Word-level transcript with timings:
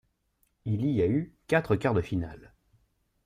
Il 0.65 0.83
y 0.89 1.03
a 1.03 1.07
eu 1.07 1.31
quatre 1.45 1.75
quarts 1.75 1.93
de 1.93 2.01
finale. 2.01 2.55